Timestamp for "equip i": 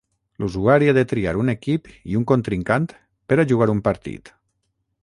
1.53-2.17